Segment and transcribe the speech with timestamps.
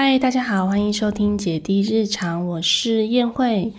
[0.00, 3.72] 嗨，大家好，欢迎收听姐弟日常，我是燕慧。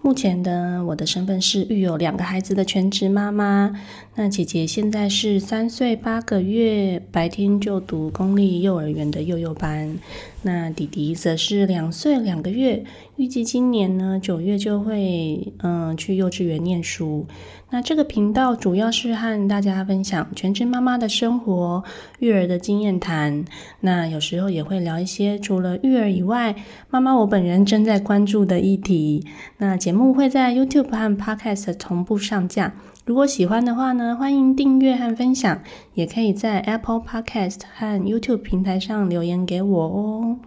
[0.00, 3.74] 目前的我的身份是育有两个孩子的全职妈妈。
[4.14, 9.98] 那姐姐现在是三岁八个月，白天就读公立幼儿园的幼幼班。
[10.42, 12.84] 那弟弟则是两岁两个月，
[13.16, 17.26] 预计今年呢九月就会嗯去幼稚园念书。
[17.74, 21.82] 那这个频道主要是和大家分享全职妈妈的生活、
[22.20, 23.44] 育儿的经验谈。
[23.80, 26.54] 那有时候也会聊一些除了育儿以外，
[26.88, 29.26] 妈妈我本人正在关注的议题。
[29.58, 32.72] 那节目会在 YouTube 和 Podcast 同步上架。
[33.04, 35.60] 如果喜欢的话呢，欢迎订阅和分享，
[35.94, 40.38] 也可以在 Apple Podcast 和 YouTube 平台上留言给我哦。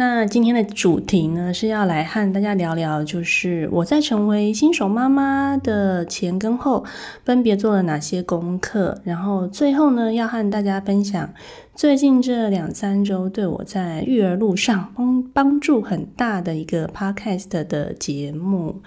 [0.00, 6.82] 那今天的主题呢，是要来和大家聊聊，就是我在成为新手妈妈的前跟后，
[7.22, 11.28] 分别做了哪些功课，然后最后呢，要和大家分享
[11.74, 18.80] 最近这两三周对我在育儿路上帮帮助很大的一个 Podcast 的节目。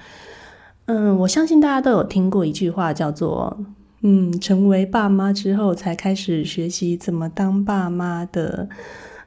[0.85, 3.55] 嗯，我相信大家都有听过一句话，叫做
[4.01, 8.67] “嗯，成为爸妈之后才开始学习怎么当爸妈的”。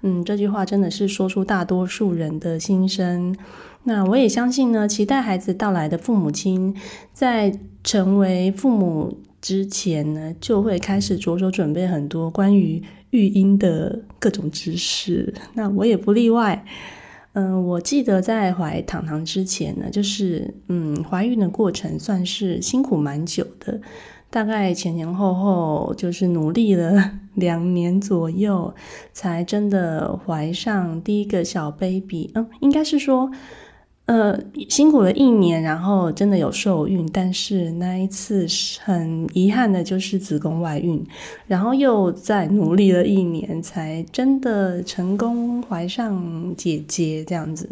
[0.09, 3.35] 嗯，这句话真的是说出大多数人的心声。
[3.83, 6.77] 那我也相信呢，期待孩子到来的父母亲，
[7.13, 15.35] 在成为父母之前呢，就会开始着手准备很多关于育婴的各种知识。
[15.55, 16.65] 那我也不例外。
[17.33, 23.81] 嗯，我记得在怀糖糖之前呢，就是嗯，怀孕的过程算是辛苦蛮久的，
[24.37, 28.75] 大概前前后后就是努力了 两年左右，
[29.15, 32.31] 才真的怀上第一个小 baby。
[32.35, 33.31] 嗯，应该是说。
[34.05, 38.47] 呃，辛苦了一年，然后真的有受孕，但是那一次
[38.85, 41.05] 很遗憾的就是子宫外孕，
[41.49, 47.69] 然后又再努力了一年，才真的成功怀上姐姐这样子。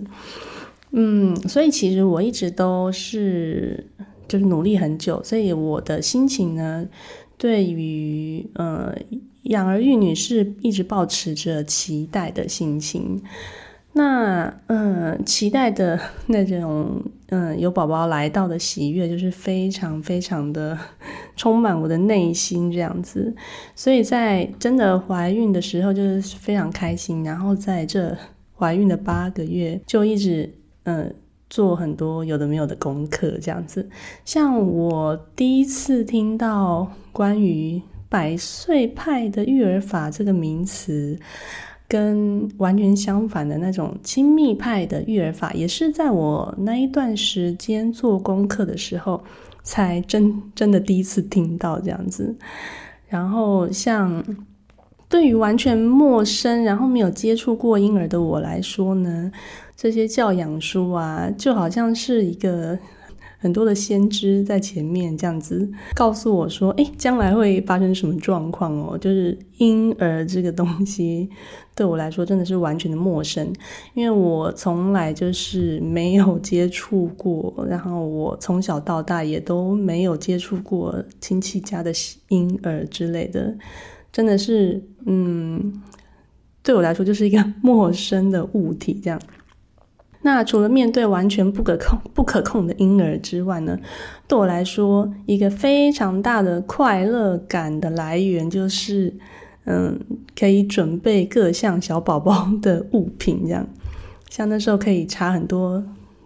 [0.91, 3.87] 嗯，所以其实我一直都是
[4.29, 6.87] 就是努力很久，所以我的心情呢，
[7.37, 8.95] 对于呃
[9.43, 13.23] 养儿育女是一直保持着期待的心情。
[13.97, 20.77] 那嗯，期待的 那种嗯，有宝宝来到的喜悦，就是非常非常的
[21.37, 23.33] 充满我的内心这样子。
[23.77, 27.23] 所以在真的怀孕的时候，就是非常开心。
[27.23, 28.17] 然后在这
[28.59, 30.53] 怀孕的八个月，就一直
[30.83, 31.15] 嗯
[31.55, 33.89] 做很多有的没有的功课这样子。
[34.25, 41.17] 像我第一次听到关于“百岁派”的育儿法这个名词。
[41.87, 49.23] 跟完全相反的那种亲密派的育儿法，也是在我那一段时间做功课的时候，
[49.63, 52.35] 才真真的第一次听到这样子。
[53.07, 54.25] 然后，像
[55.09, 59.31] 对于完全陌生，然后没有接触过婴儿的我来说呢，
[59.77, 62.79] 这些教养书啊，就好像是一个。
[63.37, 68.97] 很多的先知在前面这样子告诉我说：“哎，将来会发生什么状况哦？
[68.97, 71.29] 就是婴儿这个东西
[71.75, 73.53] 对我来说真的是完全的陌生，
[73.93, 81.93] 因为我从来就是没有接触过，然后我从小到大也都没有接触过亲戚家的
[82.29, 83.55] 婴儿之类的，
[84.15, 85.83] 真的是嗯，
[86.63, 89.21] 对我来说就是一个陌生的物体这样。”
[90.23, 93.79] 那除了面对完全不可控、不可控的婴儿之外呢，
[94.27, 99.13] 对我来说，一个非常大的快乐感的来源就是，
[99.65, 100.01] 嗯，
[100.39, 103.67] 可以准备各项小宝宝的物品，这样，
[104.31, 105.85] 像那时候可以查很多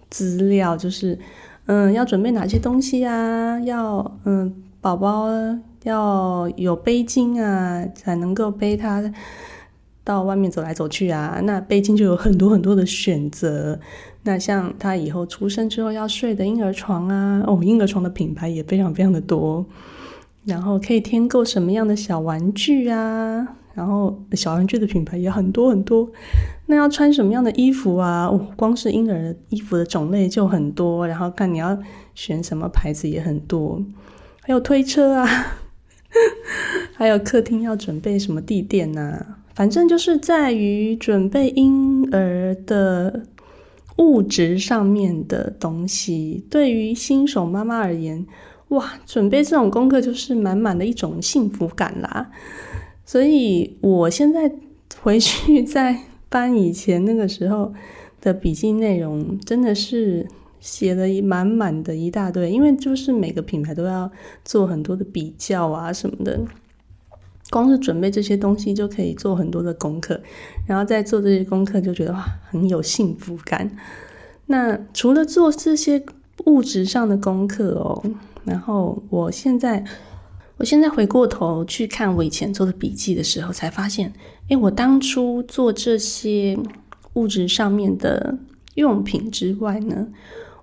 [0.09, 1.19] 资料，就是，
[1.66, 3.59] 嗯，要准备哪些东西啊？
[3.62, 5.26] 要，嗯，宝宝
[5.84, 9.12] 要有背巾啊，才能够背他。
[10.05, 13.78] 到外面走来走去啊，那背巾就有很多很多的选择。
[14.22, 19.67] 那像他以后出生之后要睡的婴儿床啊，哦，婴儿床的品牌也非常非常的多。
[20.47, 23.47] 然后可以添购什么样的小玩具啊？
[23.75, 26.08] 然后小玩具的品牌也很多很多。
[26.64, 28.31] 那要穿什么样的衣服啊？
[28.56, 31.06] 光是婴儿衣服的种类就很多。
[31.06, 31.79] 然后看你要
[32.14, 33.85] 选什么牌子也很多。
[34.41, 35.29] 还有推车啊，
[36.94, 39.25] 还有客厅要准备什么地垫呐？
[39.55, 43.25] 反正就是在于准备婴儿的
[43.97, 48.25] 物质上面的东西，对于新手妈妈而言，
[48.69, 52.31] 哇，准备这种功课就是满满的一种幸福感啦。
[53.05, 54.53] 所以我现在
[55.00, 55.99] 回去再
[56.31, 57.73] 翻以前那个时候
[58.21, 60.29] 的笔记内容，真的是
[60.60, 64.10] 写了一满满的一大堆，因为就是每个品牌都要
[64.44, 66.40] 做很多的比较啊什么的。
[67.50, 70.20] 光是准备这些东西就可以做很多的功课，
[70.66, 73.70] 然后再做这些功课就觉得哇很有幸福感。
[74.46, 76.05] 那除了做这些
[76.44, 78.02] 物质上的功课哦，
[78.44, 79.82] 然后我现在
[80.58, 84.12] 我现在回过头去看我以前做的笔记的时候，才发现，
[84.49, 86.58] 诶，我当初做这些
[87.14, 88.37] 物质上面的
[88.75, 90.08] 用品之外呢，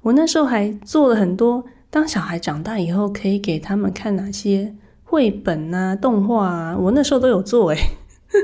[0.05, 7.77] 我那时候还做了很多，当小孩长大以后可以给他们看哪些绘本啊、动画啊，我那时候都有做诶。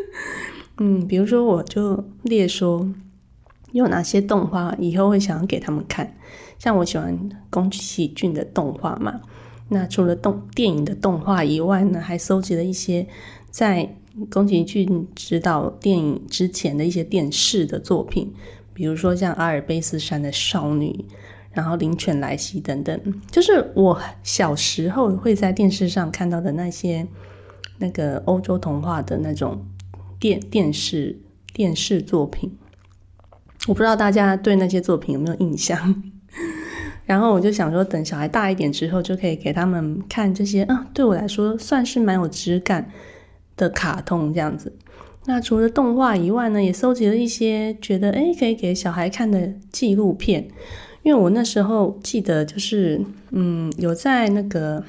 [0.80, 2.92] 嗯，比如说我就列说。
[3.74, 6.14] 有哪些动画以后会想要给他们看？
[6.60, 7.18] 像我喜欢
[7.50, 9.22] 宫崎骏的动画嘛。
[9.70, 13.08] 那除了动电影的动画以外呢，还搜集了一些
[13.50, 13.96] 在
[14.30, 18.34] 宫崎骏指导电影之前的一些电视的作品，
[18.74, 21.06] 比如说像阿尔卑斯山的少女，
[21.54, 23.00] 然后灵犬莱西等等，
[23.30, 27.06] 就是我小时候会在电视上看到的那些
[27.78, 29.66] 那个欧洲童话的那种
[30.20, 31.20] 电电视
[31.54, 32.58] 电视作品。
[33.68, 36.04] 我不知道大家对那些作品有没有印象，
[37.06, 42.90] 然后我就想说，等小孩大一点之后，就可以给他们看这些，嗯，对我来说算是蛮有质感
[43.56, 44.76] 的卡通这样子。
[45.26, 50.48] 那除了动画以外呢，也搜集了一些觉得诶可以给小孩看的纪录片，
[51.04, 53.02] 因为我那时候记得就是，
[53.32, 54.84] 嗯，有在那个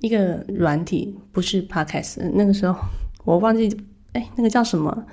[0.00, 2.76] 一个软体，不是 Podcast，那个时候
[3.24, 3.76] 我忘记，
[4.12, 5.06] 哎，那个叫什么？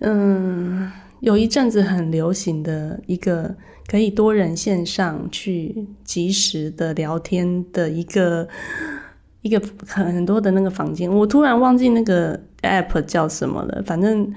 [0.00, 0.90] 嗯。
[1.20, 3.52] 有一阵子很流行的一个
[3.88, 8.48] 可以多人线上去及时的聊天的一个
[9.42, 13.82] 一个很很多的那个房间，我突然忘记那个 app 叫什么了。
[13.84, 14.32] 反正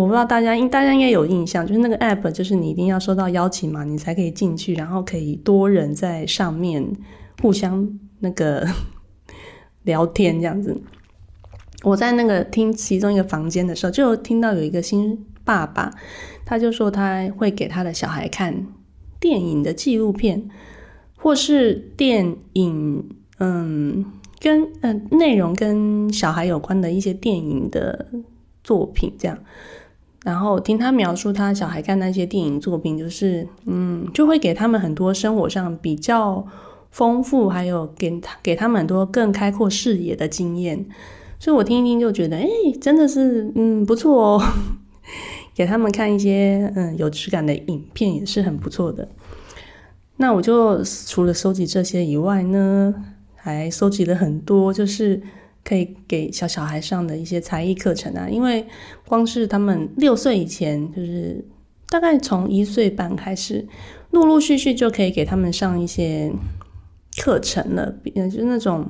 [0.00, 6.84] 我不知道大家应大家应该有印象，就是那个 app 就是你一定要收到邀请嘛，你才可以进去，然后可以多人在上面
[7.40, 7.88] 互相
[8.18, 8.66] 那个
[9.84, 10.80] 聊天这样子。
[11.82, 15.24] 我在那个听其中一个房间的时候，就听到有一个新。
[15.46, 15.92] 爸爸，
[16.46, 18.66] 他就说他会给他的小孩看
[19.20, 20.48] 电影的纪录片，
[21.18, 24.06] 或是电影，嗯，
[24.40, 28.06] 跟嗯内容跟小孩有关的一些电影的
[28.62, 29.38] 作品，这样。
[30.24, 36.44] 然后听他描述他小孩看那些电影作品，就是嗯，就会给他们很多生活上比较
[36.90, 40.84] 丰富，还有给他给他们很多更开阔视野的经验。
[41.38, 42.48] 所以我听一听就觉得，哎，
[42.80, 44.42] 真的是嗯不错哦。
[45.54, 49.06] 给他们看一些嗯有质感的影片也是很不错的。
[50.16, 52.94] 那我就除了收集这些以外呢，
[53.36, 55.20] 还收集了很多，就是
[55.64, 58.28] 可以给小小孩上的一些才艺课程啊。
[58.28, 58.66] 因为
[59.06, 61.44] 光是他们六岁以前，就是
[61.88, 63.66] 大概从一岁半开始，
[64.10, 66.32] 陆陆续续就可以给他们上一些
[67.16, 68.86] 课程了，嗯，就那种。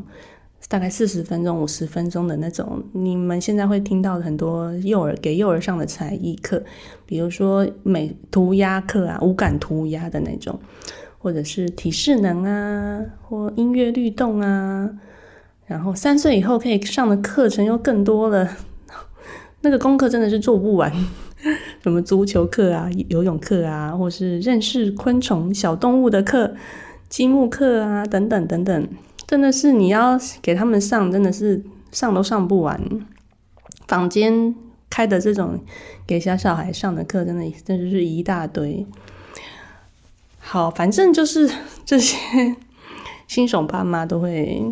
[0.66, 6.64] 大概四十分钟、五十分钟的那种，你们现在会听到很多幼儿给幼儿上的才艺课，
[7.04, 10.58] 比如说美涂鸦课啊、无感涂鸦的那种，
[11.18, 14.90] 或者是体适能啊，或音乐律动啊。
[15.66, 18.56] 然后三岁以后可以上的课程又更多了，
[19.62, 20.92] 那个功课真的是做不完，
[21.82, 26.54] 什么足球课啊、游泳课啊，或是认识昆虫、小动物的课、
[27.08, 28.88] 积木课啊，等等等等。
[29.26, 32.78] 真的是你要给他们上，真的是上都上不完。
[33.88, 34.54] 坊间
[34.90, 35.58] 开的这种
[36.06, 38.86] 给小小孩上的课，真的真的是一大堆。
[40.38, 41.50] 好，反正就是
[41.86, 42.16] 这些
[43.26, 44.62] 新手爸妈都会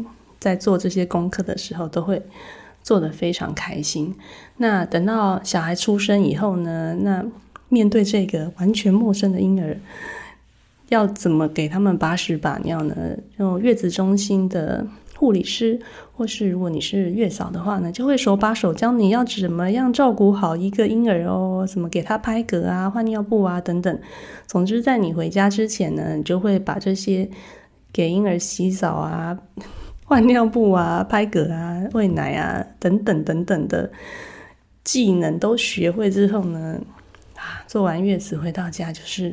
[0.42, 2.20] 在做这些功课的时候，都会
[2.82, 4.12] 做的非常开心。
[4.56, 6.96] 那等到小孩出生以后呢？
[7.00, 7.24] 那
[7.68, 9.76] 面对这个完全陌生的婴儿。
[10.88, 12.94] 要怎么给他们把屎把尿呢？
[13.38, 14.84] 用月子中心的
[15.16, 15.80] 护理师，
[16.16, 23.98] 或是如果你是月嫂的话呢，就会手把手教你要怎么样照顾好一个婴儿哦，怎么给他拍嗝啊、换尿布啊等等。
[24.46, 27.30] 总之，在你回家之前呢，你就会把这些
[27.90, 29.38] 给婴儿洗澡啊、
[30.12, 33.90] 换尿布啊、拍嗝啊、喂奶啊等等等等的
[34.84, 36.78] 技能都学会之后呢，
[37.34, 39.32] 啊，做完月子回到家就是。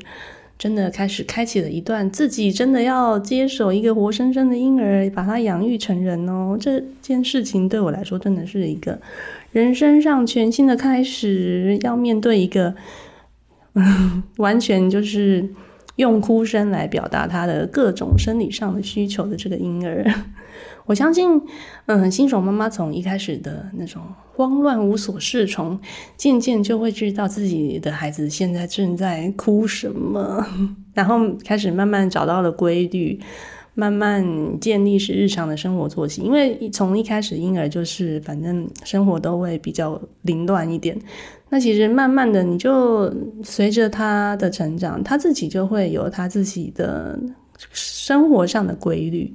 [0.58, 6.58] 真的开始开启了一段自己真的要接手一个活生生的婴儿，把他养育成人哦。
[6.60, 9.00] 这件事情对我来说真的是一个
[9.54, 12.76] 人生上全新的开始，要面对一个
[14.36, 15.48] 完全就是
[16.00, 20.06] 用哭声来表达他的各种生理上的需求的这个婴儿。
[20.88, 21.30] 我相信，
[21.88, 24.02] 嗯，新手妈妈从一开始的那种
[24.34, 25.78] 慌乱无所适从，
[26.16, 30.44] 渐渐就会知道自己的孩子现在正在哭什么，
[30.96, 33.20] 然后开始慢慢找到了规律，
[33.76, 36.22] 慢慢建立是日常的生活作息。
[36.22, 40.98] 因为从一开始婴儿就是反正生活都会比较凌乱一点，
[41.50, 43.14] 那其实慢慢的你就
[43.44, 47.20] 随着他的成长，他自己就会有他自己的
[47.72, 49.34] 生活上的规律。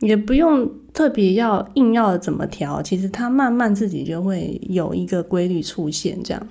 [0.00, 6.22] 也不用特别要硬要怎么调，其实他慢慢自己就会有一个规律出现。
[6.22, 6.48] 这样，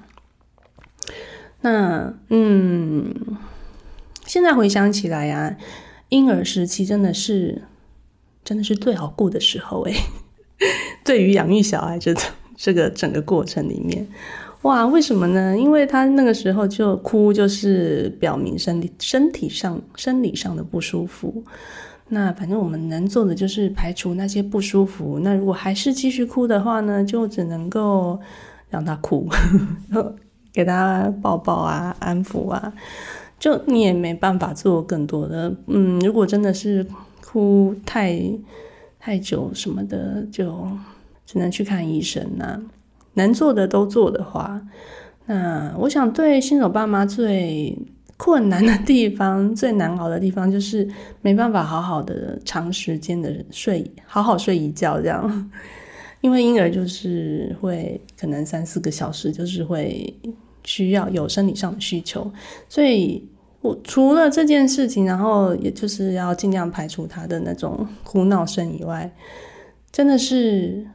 [1.62, 3.14] 那嗯，
[4.25, 5.56] 现在回想起来呀，
[6.10, 7.62] 婴儿时期真的是
[8.44, 9.94] 真的是最好过的时候诶。
[11.06, 12.16] 对于养育小孩这
[12.56, 14.08] 这个整个过程里面，
[14.65, 15.55] 哇，为什么呢？
[15.55, 21.43] 因为他那个时候就哭，就是表明身体身体上生理上的不舒服。
[22.10, 25.19] 那反正我们能做的就是排除那些不舒服。
[25.19, 28.19] 那如果还是继续哭的话呢，就只能够
[28.67, 29.29] 让他哭，
[30.51, 32.74] 给他抱抱啊，安抚啊。
[33.38, 35.55] 就你也没办法做更多的。
[35.67, 36.84] 嗯，如果真的是
[37.24, 38.19] 哭太
[39.00, 40.67] 太久什么的，就
[41.24, 42.60] 只能去看医生呐。
[43.15, 44.62] 能做的都做的话，
[45.25, 47.77] 那我想对新手爸妈最。
[48.17, 50.88] 困难的地方，最难熬的地方就是
[51.22, 55.51] 没办法好好的长时间的睡，好好睡一觉这样。
[56.22, 60.17] 因为婴儿就是会可能三四个小时，就是会
[60.63, 62.31] 需要有生理上的需求，
[62.69, 63.22] 所以
[63.60, 69.13] 我除了这件事情，然后也就是要尽量排除他的那种哭闹声以外，
[69.91, 70.88] 真的是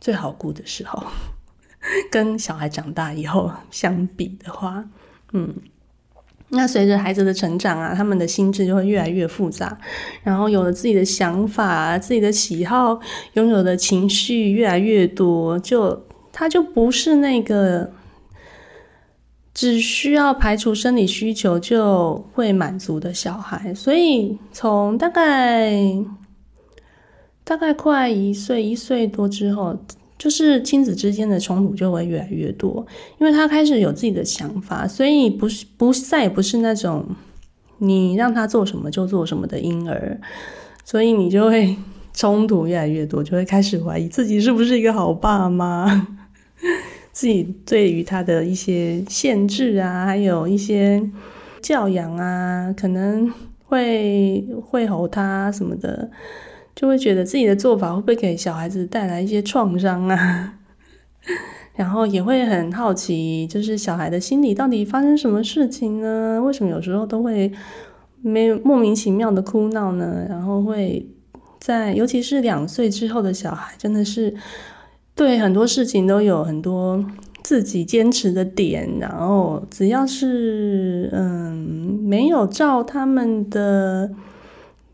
[0.00, 1.02] 最好顾的时候。
[2.10, 4.84] 跟小孩长大以后相比的话，
[5.32, 5.54] 嗯。
[6.54, 9.78] 那随着孩子的成长啊，他们的心智就会越来越复杂，
[10.22, 13.00] 然后有了自己的想法、自己的喜好，
[13.32, 17.90] 拥有的情绪越来越多，就他就不是那个
[19.54, 23.72] 只需要排除生理需求就会满足的小孩。
[23.72, 25.72] 所以从大概
[27.44, 29.74] 大概快一岁、一岁多之后。
[30.22, 32.86] 就是亲子之间的冲突就会越来越多，
[33.18, 37.04] 因为他开始有自己的想法，所以不是不再也不是那种
[37.78, 40.20] 你让他做什么就做什么的婴儿，
[40.84, 41.76] 所以你就会
[42.14, 46.06] 冲突越来越多，就会开始怀疑自己是不是一个好爸妈，
[47.10, 51.02] 自己对于他的一些限制啊，还有一些
[51.60, 53.28] 教养啊，可能
[53.64, 56.08] 会会吼他什么的。
[56.82, 60.54] 就会觉得自己的做法会不会给小孩子带来一些创伤啊？
[61.76, 66.42] 然后也会很好奇，就是小孩的心里到底发生什么事情呢？
[66.44, 67.52] 为什么有时候都会
[68.20, 70.26] 没有莫名其妙的哭闹呢？
[70.28, 71.08] 然后会
[71.60, 74.34] 在尤其是两岁之后的小孩，真的是
[75.14, 77.04] 对很多事情都有很多
[77.44, 84.10] 自己坚持的点，然后只要是嗯没有照他们的。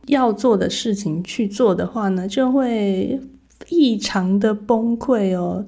[0.09, 3.21] 要做的事情去做的话呢，就会
[3.69, 5.65] 异常的崩溃哦。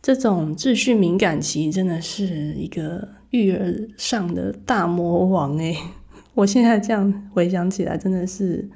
[0.00, 5.76] 这种秩序敏感期真的是一个育儿上的大魔王诶，
[6.34, 8.68] 我现在这样回想起来，真的是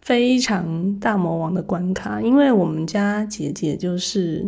[0.00, 2.20] 非常大魔王的关卡。
[2.20, 4.46] 因为我们家姐姐就是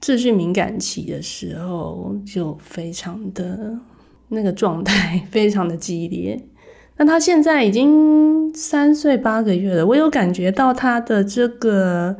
[0.00, 3.78] 秩序敏感期的时候，就非常的
[4.28, 6.42] 那个状态，非常的激烈。
[6.98, 12.16] 那他现在已经三岁八个月了，我有感觉到他的这个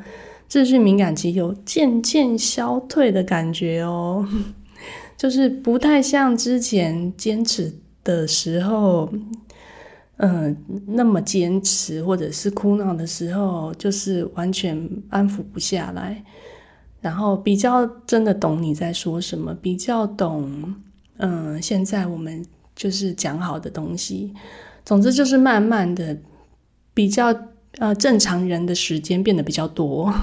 [0.48, 4.26] 秩序敏感期有渐渐消退的感觉哦，
[5.16, 7.72] 就是不太像之前坚持
[8.04, 9.10] 的时候，
[10.18, 10.54] 嗯，
[10.86, 16.22] 那么坚持，或者是哭闹的时候，就是完全安抚不下来，
[17.00, 20.74] 然后比较真的懂你在说什么，比较懂，
[21.16, 22.44] 嗯，现在我们
[22.76, 24.32] 就是讲好的东西。
[24.84, 26.16] 总之就是慢慢的，
[26.94, 27.34] 比较
[27.78, 30.14] 呃正常人的时间变得比较多。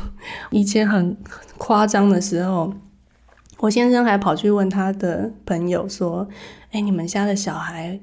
[0.51, 1.17] 以前很
[1.57, 2.73] 夸张的时候，
[3.57, 6.25] 我先生还跑去问他的朋友说
[6.71, 7.99] ：“哎，你们家的小孩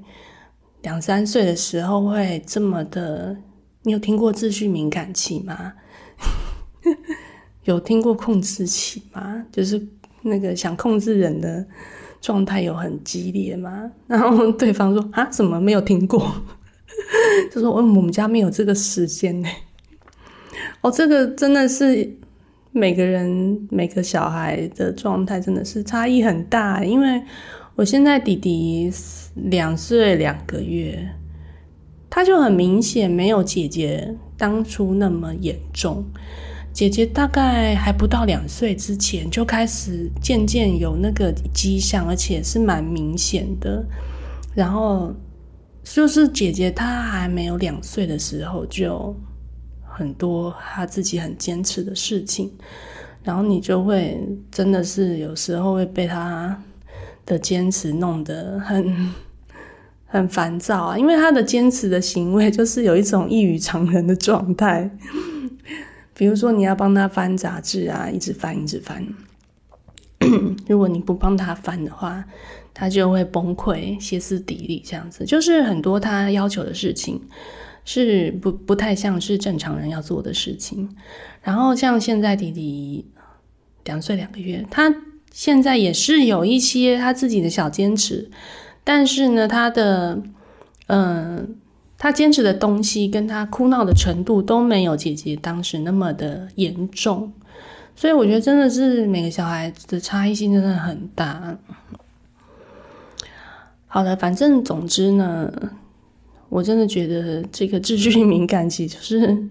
[0.83, 3.35] 两三岁的时候会这么的？
[3.81, 5.73] 你有听过秩序敏感期吗？
[7.65, 9.43] 有听过控制期吗？
[9.51, 9.87] 就是
[10.21, 11.65] 那个想控制人的。”
[12.21, 13.91] 状态有很激烈吗？
[14.07, 16.31] 然后对方说啊，怎么没有听过？
[17.51, 19.49] 就说我们家没有这个时间呢。
[20.81, 22.17] 哦，这个真的是
[22.71, 26.83] 每个人每个小孩的状态真的是差异很大。
[26.83, 27.21] 因为
[27.75, 28.91] 我现在弟弟
[29.35, 31.09] 两岁两个月，
[32.09, 36.05] 他就很明显没有姐姐当初那么严重。
[36.73, 43.85] 姐姐大概还不到两岁之前就开始渐渐有那个迹象，而且是蛮明显的。
[44.55, 45.13] 然后
[45.83, 49.15] 就是姐姐她还没有两岁的时候，就
[49.83, 52.51] 很多她自己很坚持的事情，
[53.23, 54.17] 然后你就会
[54.49, 56.57] 真的是有时候会被她
[57.25, 59.13] 的坚持弄得很
[60.05, 64.89] 很烦躁啊，因为她的坚持的行为就是有一种异于常人的状态，
[66.21, 69.03] 比如说你要帮他翻杂志啊，一直翻一直翻，
[70.69, 72.23] 如果你不帮他翻的话。
[72.73, 77.21] 他就会崩溃、歇斯底里，这样子就是很多他要求的事情
[77.83, 80.89] 是不不太像是正常人要做的事情。
[81.41, 83.05] 然后像现在弟弟
[83.83, 84.95] 两岁两个月，他
[85.31, 88.31] 现在也是有一些他自己的小坚持，
[88.85, 90.21] 但是呢，他的
[90.87, 91.57] 嗯，
[92.01, 97.31] 他坚持的东西跟他哭闹的程度都没有姐姐当时那么的严重，
[97.95, 101.55] 所以我觉得真的是每个小孩子的差异性真的很大。
[103.85, 105.53] 好了，反正总之呢，
[106.49, 109.47] 我真的觉得这个秩序敏感期就是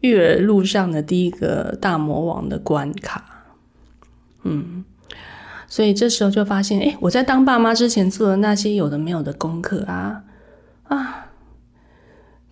[0.00, 3.46] 育儿路上的第一个大魔王的关卡。
[4.42, 4.84] 嗯，
[5.66, 10.22] 所以这时候就发现，哎，我在当爸妈之前做的那些有的没有的功课啊
[10.88, 11.25] 啊，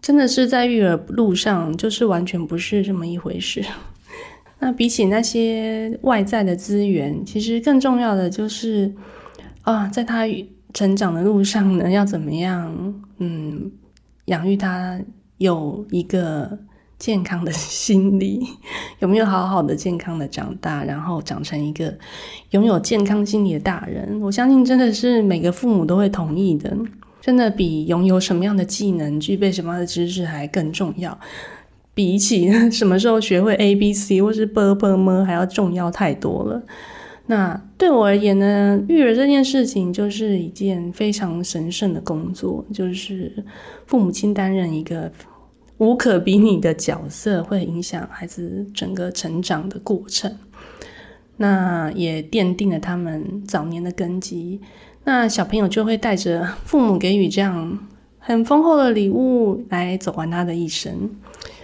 [0.04, 3.64] 真的是在育儿路上就是完全不是这么一回事。
[4.61, 8.94] 那比起那些外在的资源，其实更重要的就是
[9.62, 10.26] 啊，在他。
[10.75, 12.94] 成长的路上呢，要怎么样？
[13.18, 13.70] 嗯，
[14.25, 15.00] 养育他
[15.38, 16.58] 有一个
[16.99, 18.44] 健康的心理，
[18.99, 21.96] 有没有好好的健康的长大，然后长成一个
[22.50, 24.20] 拥有健康心理的大人？
[24.20, 26.76] 我相信真的是每个父母都会同意的，
[27.25, 31.19] 真的比拥有什么样的技能、具备什么样的知识还更重要，
[31.95, 36.62] 比起 什么时候学会 A B C 或是 B B M 还要重要太多了。
[37.25, 43.43] 那对我而言呢，育儿这件事情就是一件非常神圣的工作，就是
[43.87, 45.11] 父母亲担任一个
[45.78, 50.31] 无可比拟的角色，会影响孩子整个成长的过程。
[51.38, 54.61] 那也奠定了他们早年的根基。
[55.04, 57.78] 那小朋友就会带着父母给予这样
[58.19, 61.10] 很丰厚的礼物来走完他的一生。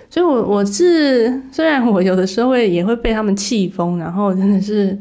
[0.09, 4.98] 所以，我我是虽然我有的时候会也会被他们气疯，然后真的是。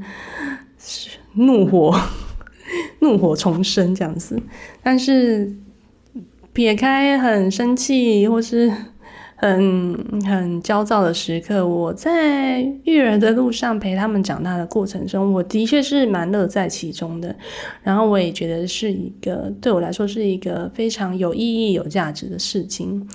[1.34, 1.96] 怒火，
[3.00, 4.42] 怒火重生这样子，
[4.82, 5.56] 但是
[6.54, 8.70] 撇开很生气或是
[9.40, 17.34] 很很焦躁的时刻，我在育儿的路上陪他们长大的过程中，我的确是蛮乐在其中的。
[17.82, 23.08] 然后我也觉得是一个对我来说是一个非常有意义、有价值的事情。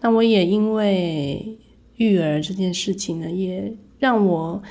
[0.00, 1.58] 那我也因为
[1.96, 4.62] 育儿这件事情呢，也让我。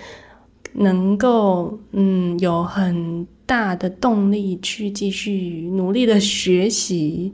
[0.72, 7.34] 能够嗯有很大的动力去继续努力的学习，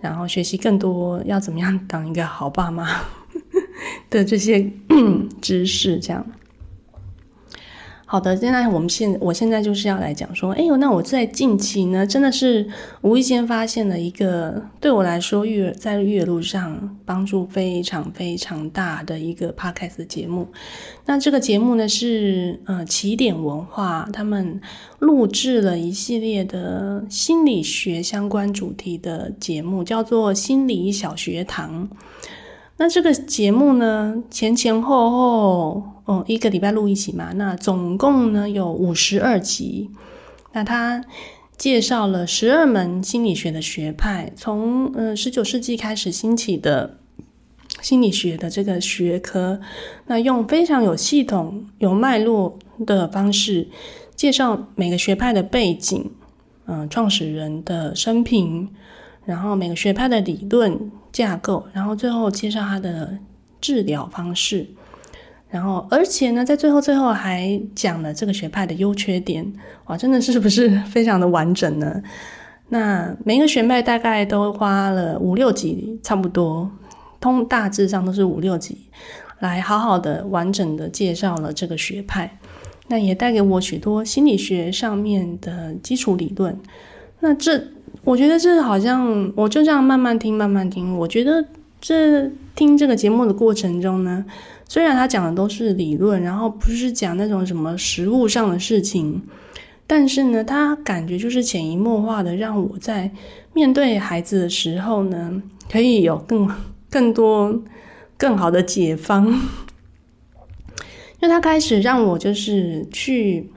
[0.00, 2.86] 然后学习更多要怎么样当一个好爸妈
[4.10, 4.70] 的这些
[5.40, 6.26] 知识，这样。
[8.08, 12.64] 好的，现在我们现我现在就是要来讲说，哎呦，那我在近期呢，真的是
[13.00, 20.46] 无意间发现了一个对我来说育在育儿路上帮助非常非常大的一个 podcast 节目。
[21.06, 24.60] 那这个节目呢是呃起点文化他们
[25.00, 31.88] 录制了一系列的心理学相关主题的节目，叫做心理小学堂。
[32.78, 37.32] 那这个节目呢，前前后后，哦，一个礼拜录一集嘛。
[37.34, 39.90] 那总共呢有五十二集。
[40.52, 41.02] 那他
[41.56, 46.98] 介绍了十二门心理学的学派，从呃十九世纪开始兴起的
[47.80, 49.58] 心理学的这个学科。
[50.06, 53.68] 那用非常有系统、有脉络的方式
[54.14, 56.10] 介绍每个学派的背景，
[56.66, 58.68] 嗯，创始人的生平。
[59.26, 63.18] 然后每个学派的理论架构，然后最后介绍他的
[63.60, 64.64] 治疗方式，
[65.50, 69.52] 然后而且呢，在最后最后还讲了这个学派的优缺点，
[69.86, 72.00] 哇，真的是不是非常的完整呢？
[72.68, 76.70] 那每个学派大概都花了五六集，差不多，
[77.18, 78.78] 通大致上都是五六集，
[79.40, 82.38] 来好好的完整的介绍了这个学派，
[82.86, 86.56] 那也带给我许多心理学上面的基础理论，
[87.18, 87.60] 那这。
[88.06, 90.96] 我觉得这好像我就这样慢慢听，慢慢听。
[90.96, 91.44] 我觉得
[91.80, 94.24] 这听这个节目的过程中呢，
[94.68, 99.20] 虽然他讲的都是理论，然后不是讲那种什么实物上的事情，
[99.88, 103.10] 但是呢，他感觉就是潜移默化的让我在
[103.52, 106.48] 面对孩子的时候呢，可以有更
[106.88, 107.60] 更多
[108.16, 109.26] 更好的解方。
[111.18, 113.50] 因为他开始让我就是去。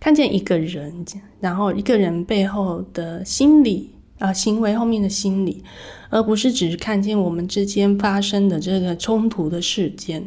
[0.00, 1.02] 看见一个人，
[1.44, 5.62] 然后一个人背后的心理啊行为后面的心理，
[6.08, 10.24] 而不是只是看见我们之间发生的这个冲突的事件。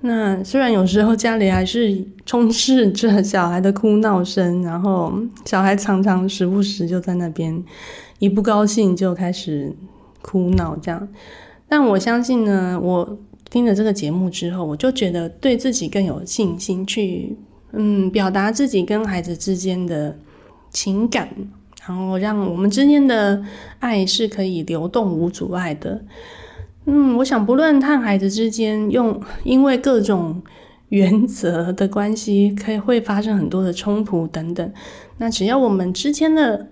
[0.00, 5.12] 那虽然有时候家里还是充斥着小孩的哭闹声，然后
[5.44, 7.62] 小孩常常时不时就在那边
[8.18, 9.76] 一不高兴就开始
[10.22, 11.06] 哭闹这样，
[11.68, 13.18] 但我相信呢，我
[13.50, 17.36] 听了这个节目之后，我就觉得对自己更有信心，去
[17.72, 20.16] 嗯表达自己跟孩子之间的
[20.78, 21.28] 情感，
[21.84, 23.42] 然后让我们之间的
[23.80, 26.04] 爱是可以流动无阻碍的。
[26.84, 30.40] 嗯，我想不论和孩子之间用因为各种
[30.90, 34.72] 原则的关系，可以会发生很多的冲突等等。
[35.16, 36.68] 那只要我们之间的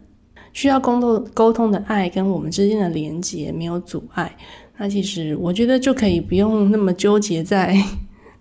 [0.52, 4.36] 需要沟通沟通的爱跟我们之间的连接没有阻碍，
[4.76, 7.76] 那其实我觉得就可以不用那么纠结在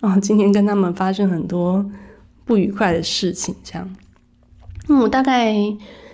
[0.01, 1.83] 哦，今天跟他们发生很多
[2.45, 3.95] 不愉快的事情这样。
[4.87, 5.55] 嗯，我大概。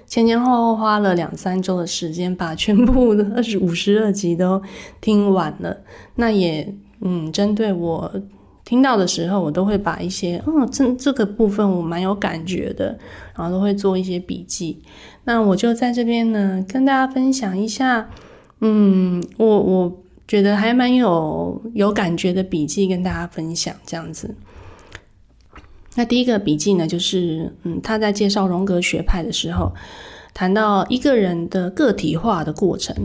[0.07, 4.62] 前前后后花了两三周的时间，把全部的二十五十二集都
[4.99, 5.77] 听完了。
[6.15, 6.67] 那也
[6.99, 8.12] 嗯，针对我
[8.65, 12.88] 听到的时候，我都会把一些嗯这这个部分我蛮有感觉的，
[13.38, 14.81] 然后都会做一些笔记。
[15.23, 18.10] 那我就在这边呢，跟大家分享一下，
[18.60, 24.36] 嗯，我我觉得还蛮有有感觉的笔记跟大家分享这样子。
[25.95, 29.73] 那第一个笔记呢，就是嗯，他在介绍荣格学派的时候，
[30.34, 32.95] 谈到一个人的个体化的过程。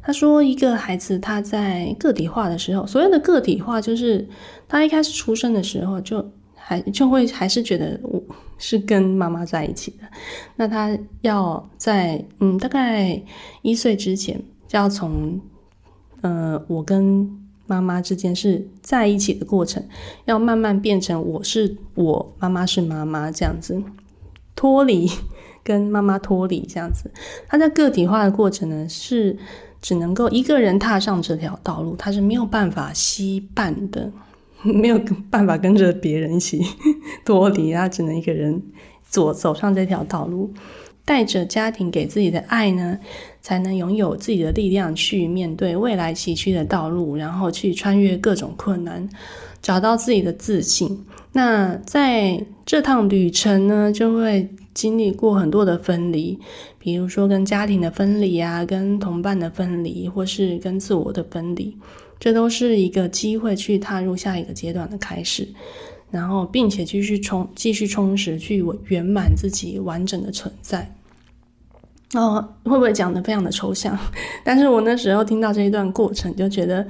[0.00, 4.24] 他说，一个孩子他在个体化的时候，所谓的个体化，就是
[4.68, 8.22] 他一开始出生的时候就还就会还是觉得我
[8.58, 10.06] 是跟妈妈在一起的。
[10.54, 13.20] 那他要在嗯大概
[13.62, 15.40] 一岁之前，就要从
[16.20, 17.45] 呃我跟。
[17.66, 19.82] 妈妈之间是在一起的过程，
[20.24, 23.82] 要慢慢变成我是我，妈妈是妈妈这样子，
[24.54, 25.10] 脱离
[25.64, 27.10] 跟妈妈脱离这样子。
[27.48, 29.36] 他在个体化的过程呢，是
[29.82, 34.10] 只能够一个人踏上这条道路，他是没有办法吸伴的，
[34.62, 35.00] 没有
[35.30, 36.64] 办法跟着别人一起
[37.24, 38.62] 脱离，他只能一个人
[39.08, 40.52] 走走上这条道路。
[41.04, 42.98] 带着家庭给自己的爱呢，
[43.46, 49.08] 才能拥有自己的力量去面对未来崎岖的道路，然后去穿越各种困难，
[49.62, 51.06] 找到自己的自信。
[51.30, 56.36] 那在这趟旅程呢，就会经历过很多的分离，
[56.80, 61.72] 比如说跟家庭的分离啊，跟同伴的分离，或是跟自我的分离，
[62.18, 65.46] 这都是一个机会去踏入下一个阶段的开始。
[66.10, 70.92] 然后，并且继续充继续充实，去圆满自己完整的存在。
[72.16, 73.96] 哦，会不会讲的非常的抽象？
[74.42, 76.86] 但是我那时候听到这一段过程，就觉得，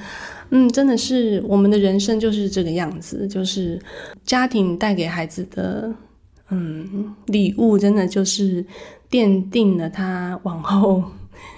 [0.50, 3.80] 嗯，真的是我们的人生就是这个样子，就是
[4.24, 5.92] 家庭带给孩子的，
[6.50, 8.64] 嗯，礼物，真的就是
[9.10, 11.02] 奠定了他往后。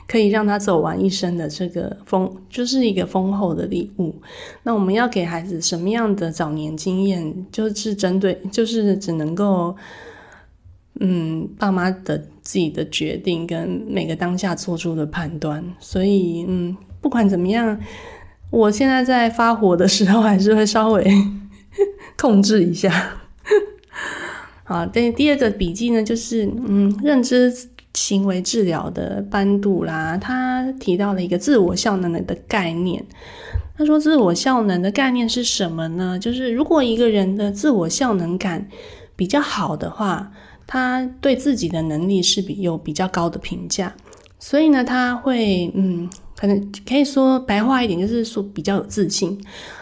[0.08, 4.14] 可以让他走完一生的这个丰，就是一个丰厚的礼物。
[4.62, 7.46] 那我们要给孩子什么样的早年经验？
[7.52, 9.76] 就是针对，就是只能够，
[11.00, 15.64] 嗯，爸妈的自己的决定跟每个当下做出的判断。
[15.78, 17.78] 所以，嗯，不管怎么样，
[18.50, 21.04] 我现在在发火的时候，还是会稍微
[22.18, 23.18] 控制一下。
[24.64, 27.52] 好，第第二个笔记呢，就是嗯，认知。
[27.94, 33.04] 行为治疗的班杜拉，他提到了一个自我效能的概念。
[33.76, 36.16] 他说，自我效能的概念是什么呢？
[36.16, 38.68] 就是如果一个人的自我效能感
[39.16, 40.30] 比较好的话，
[40.68, 43.92] 他对自己的能力是比有比较高的评价，
[44.38, 49.36] 所以呢，他会嗯，可能可以说白话一点，就是说比较有自信，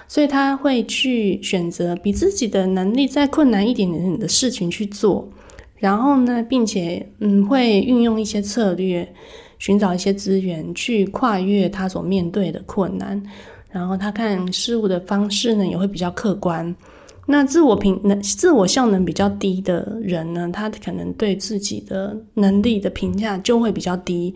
[0.07, 5.29] 所以他会去选择比自己的能力再困难一点点的事情去做。
[5.75, 9.07] 然后呢，并且嗯，会运用一些策略，
[9.59, 13.21] 寻找一些资源去跨越他所面对的困难。
[13.69, 16.75] 然后他看事物的方式呢，也会比较客观。
[17.29, 24.33] 那自我评能、自我效能比较低的人呢，他可能对自己的能力的评价就会比较低。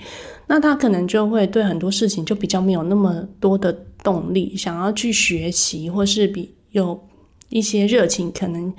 [0.48, 3.72] 那他可能就会对很多事情就比较没有那么多的
[4.02, 7.00] 动力，想要去学习，或是比有
[7.48, 8.72] 一些热情，可能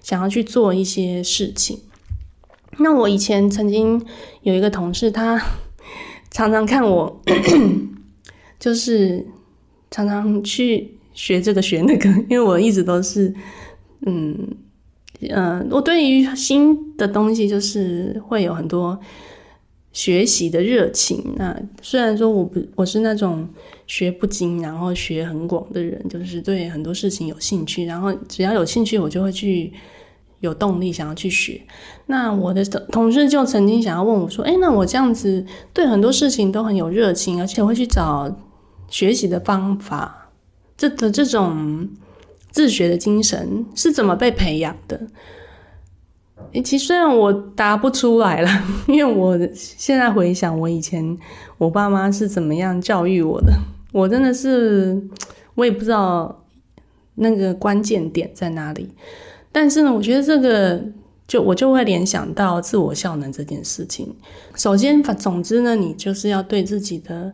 [0.00, 1.76] 想要去做一些事情。
[2.78, 4.00] 那我以前曾经
[4.42, 5.42] 有一个同事，他
[6.30, 7.20] 常常看我，
[8.60, 9.26] 就是
[9.90, 13.34] 常常去学这个学那个， 因为我一直都是，
[14.06, 14.36] 嗯
[15.30, 18.96] 嗯，我对于新的东西就是会有很多
[19.92, 21.34] 学习的热情。
[21.36, 23.48] 那虽然说我不我是那种
[23.88, 29.72] 学不精，然后学很广的人，就是对很多事情有兴趣，然后只要有兴趣，我就会去。
[30.40, 31.58] 有动力想要去学。
[32.04, 38.30] 那我的同事就曾经想要问我说：“哎，那我这样子对很多事情都很有热情，而且会去找
[38.86, 40.25] 学习的方法，
[40.76, 41.88] 这的这种
[42.50, 45.00] 自学的精神是怎么被培养的？”
[46.52, 48.48] 诶，其实虽然我答不出来了，
[48.86, 51.16] 因为我现在回想我以前
[51.58, 53.52] 我爸妈是怎么样教育我的，
[53.92, 55.02] 我真的是
[55.54, 56.44] 我也不知道
[57.16, 58.90] 那个关键点在哪里。
[59.50, 60.82] 但是呢，我觉得这个
[61.26, 64.14] 就我就会联想到自我效能这件事情。
[64.54, 67.32] 首先，反总之呢，你就是要对自己的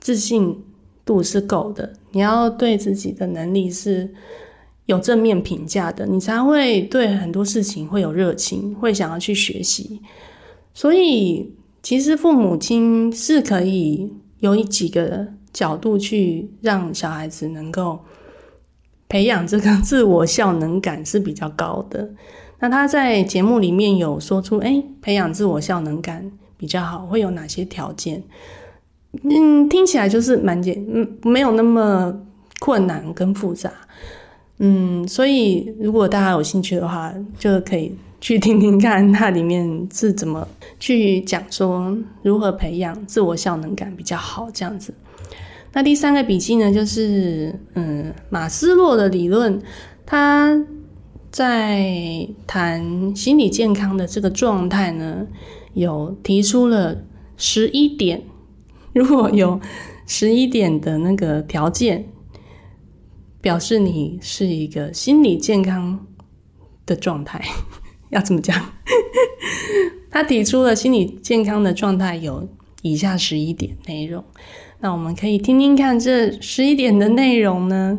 [0.00, 0.62] 自信
[1.04, 4.08] 度是够的，你要对自己的能力是。
[4.86, 10.02] 有正面评价的，你才会对很多事情会有热情，会想要去学习。
[10.74, 17.96] 所以，其实父母亲是可以有几个角度去让小孩子能够
[19.08, 22.10] 培养这个自我效能感是比较高的。
[22.58, 28.20] 那他在节目里面有说出，哎，培养自我效能感比较好，会有哪些条件？
[29.22, 32.14] 嗯，听起来就是蛮简，嗯，没有那么
[32.60, 33.70] 困难跟复杂。
[34.58, 40.46] 嗯，所以如果大家有兴趣的话，就可以去听听看它里面是怎么
[40.78, 44.94] 去讲说如何培养自我效能感比较好这样子。
[45.72, 49.60] 那第三个笔记呢，就是嗯，马斯洛的理论，
[50.06, 50.64] 他
[51.30, 55.26] 在谈心理健康的这个状态呢，
[55.74, 57.02] 有提出了
[57.36, 58.22] 十一点，
[58.94, 59.60] 如果有
[60.06, 62.06] 十一点的那个条件。
[63.40, 66.06] 表示你是一个心理健康
[66.86, 67.42] 的状态，
[68.10, 68.56] 要怎么讲？
[70.12, 72.48] 他提出了心理健康的状态有
[72.82, 74.22] 以下十一点内容，
[74.78, 77.98] 那我们可以听听看这十一点的内容呢？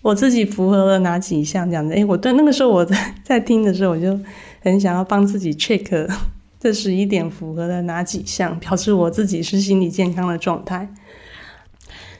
[0.00, 1.68] 我自己符合了哪几项？
[1.68, 4.18] 这样子，诶，我对那个时候我在在听的时候，我就
[4.62, 6.08] 很想要帮自己 check
[6.60, 10.92] 这十一点符合了哪几项，表示我自己是心理健康的状态。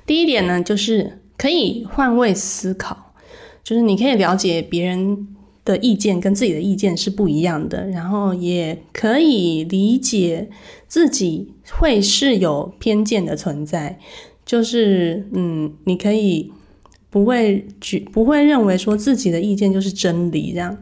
[0.04, 1.20] 第一点呢，就是。
[1.38, 3.14] 可以换位思考，
[3.62, 5.28] 就是你可以了解别人
[5.64, 10.50] 的意见跟自己的意见是不一样的，然后也可以理解
[10.88, 14.00] 自己会是有偏见的存在，
[14.44, 16.52] 就是嗯，你可以
[17.08, 20.76] 不会举不会认为说自己的意见就是真理这样。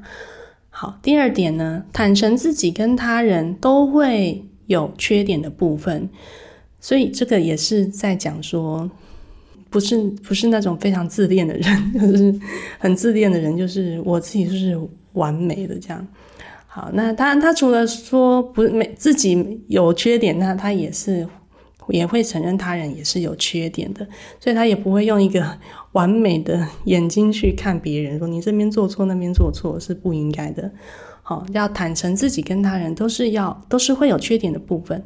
[0.78, 6.06] 好，第二点呢，坦诚自己跟他人都会有缺点的部分，
[6.78, 8.90] 所以这个也是在讲说。
[9.68, 12.40] 不是不是那种非常自恋的人， 就是
[12.78, 14.78] 很自恋的人，就是我自己就是
[15.14, 16.06] 完美的这样。
[16.66, 21.26] 好，那他他除了说不没自己有缺点，那他也是
[21.88, 24.06] 也会承认他人也是有缺点的，
[24.40, 25.58] 所以他也不会用一个
[25.92, 30.70] 完美的眼睛去看别人，说你这边做错那边做错是不应该的。
[31.22, 35.04] 好，要坦诚自己跟他人都是要都是会有缺点的部分。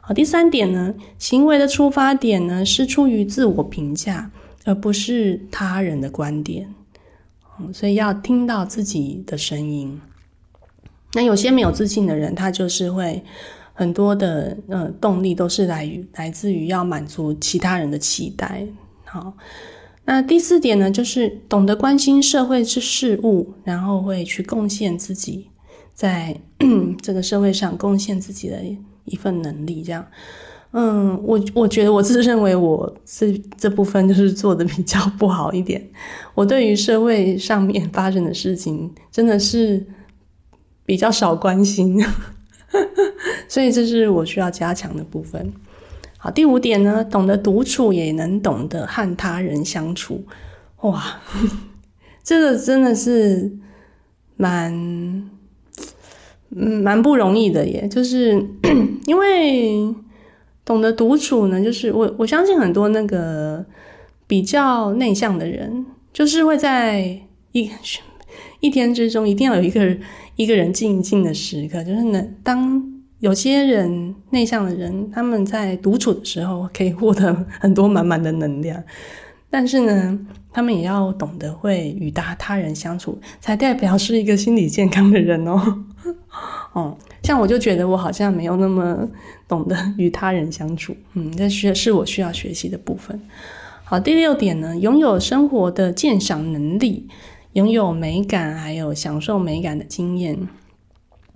[0.00, 4.30] 好，第三点呢，行为的出发点呢是出于自我评价，
[4.64, 6.74] 而不是他人的观点。
[7.58, 10.00] 嗯，所以要听到自己的声音。
[11.14, 13.24] 那有些没有自信的人，他就是会
[13.74, 18.66] 很多的呃动力都是来于来自于要满足其他人的期待。
[19.04, 19.34] 好，
[20.06, 25.50] 那第四点呢，就是懂得关心社会之事物，然后会去贡献自己
[25.92, 26.40] 在
[27.02, 28.56] 这个社会上贡献自己的。
[29.06, 30.02] 一份能力，这样，
[30.70, 35.90] 嗯，我我觉得我自认为我这这部分就是做的比较不好一点。
[36.34, 39.86] 我对于社会上面发生的事情，真的是
[40.86, 42.02] 比较少关心，
[43.48, 45.52] 所以这是我需要加强的部分。
[46.18, 50.24] 好，第五点呢，懂得独处，也能懂得和他人相处。
[50.80, 51.20] 哇，
[52.22, 53.52] 这个真的是
[54.36, 55.30] 蛮。
[56.56, 58.40] 蛮不容易的耶，就是
[59.06, 59.92] 因为
[60.64, 63.64] 懂得独处呢，就是我我相信很多那个
[64.28, 67.18] 比较内向的人，就是会在
[67.50, 67.68] 一
[68.60, 69.96] 一天之中一定要有一个
[70.36, 78.82] 一个人静一静的时刻，就是能当有些人内向的人，他们在独处的时候可以获得很多满满的能量，
[79.48, 80.18] 但是呢，
[80.52, 85.84] 他们也要懂得会与他他人相处，才代表是一个心理健康的人哦。
[86.74, 89.08] 哦，像我就觉得我好像没有那么
[89.48, 93.18] 懂得与他人相处，嗯，这需是我需要学习的部分。
[93.84, 97.08] 好，第六点呢，拥有生活的鉴赏能力，
[97.52, 100.36] 拥有美感还有享受美感的经验。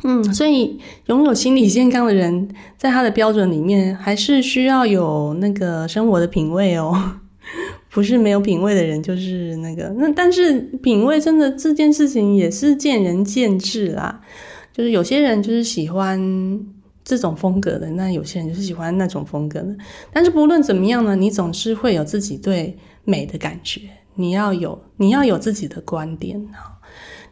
[0.04, 7.14] 嗯，所以拥有心理健康的人，在他的标准里面，还是需要有那个生活的品味哦。
[7.90, 10.12] 不是没有品味的人，就是那个那。
[10.12, 14.20] 但是品味真的这件事情也是见仁见智啦。
[14.72, 16.20] 就是有些人就是喜欢
[17.02, 19.74] 这种风格的，那有些人就是喜欢那种风格的。
[20.12, 23.80] 但是不论怎么样呢，你总是会有自己对美的感觉。
[24.14, 26.77] 你要有你要有自己的观点哈。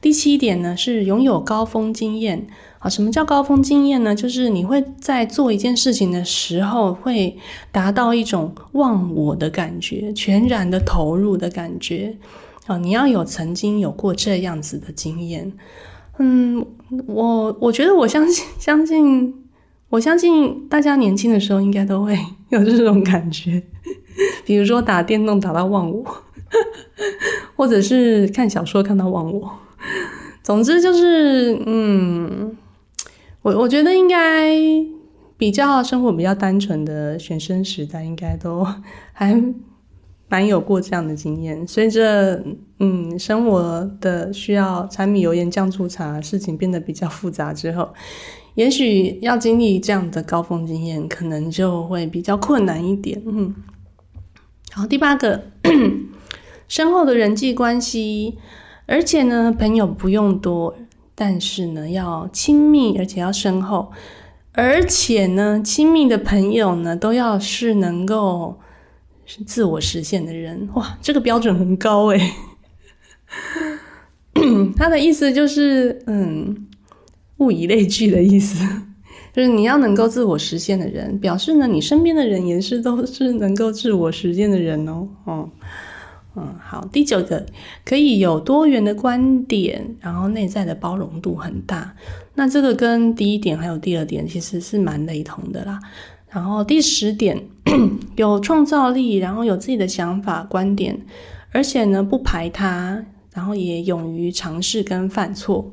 [0.00, 2.46] 第七点呢是拥有高峰经验。
[2.78, 4.14] 啊，什么叫高峰经验呢？
[4.14, 7.36] 就是你会在做一件事情的时候，会
[7.72, 12.16] 达到一种忘我的感觉，全然的投入的感觉。
[12.66, 15.52] 啊，你要有曾经有过这样子的经验。
[16.18, 16.64] 嗯，
[17.06, 19.34] 我我觉得我相信，相信
[19.88, 22.18] 我相信大家年轻的时候应该都会
[22.50, 23.62] 有这种感觉。
[24.44, 26.04] 比如说打电动打到忘我，
[27.56, 29.50] 或者是看小说看到忘我。
[30.44, 32.56] 总之就是，嗯。
[33.42, 34.52] 我我觉得应该
[35.36, 38.66] 比较生活比较单纯的学生时代，应该都
[39.12, 39.40] 还
[40.28, 41.64] 蛮有过这样的经验。
[41.64, 42.42] 随着
[42.80, 47.88] 嗯生活的需要，柴米油盐酱醋茶，事情变得比较复杂之后，
[48.56, 53.22] 也许要经历这样的高峰经验，可能就会比较困难一点。
[53.26, 53.54] 嗯，
[54.72, 55.40] 好，第八个，
[56.68, 58.38] 深厚的人际关系，
[58.86, 60.76] 而且呢，朋友不用多。
[61.18, 63.90] 但是呢，要亲密，而且要深厚，
[64.52, 68.58] 而且呢，亲密的朋友呢，都要是能够
[69.24, 70.68] 是自我实现的人。
[70.74, 72.32] 哇，这个标准很高诶。
[74.76, 76.66] 他的意思就是，嗯，
[77.38, 78.62] 物以类聚的意思，
[79.32, 85.48] 就是你要能够自我实现的人，表示呢，你身边的人也是都是能够自我实现的人哦，哦。
[85.48, 85.60] 嗯，
[86.38, 87.46] 嗯好，第九个
[87.82, 91.94] 可以有多元的观点，然后内在的包容度很大。
[92.34, 95.80] 那这个跟第一点还有第二点其实是蛮雷同的啦。
[96.28, 97.42] 然后第十点
[98.16, 101.00] 有创造力，然后有自己的想法观点，
[101.52, 105.72] 而且呢不排他，然后也勇于尝试跟犯错。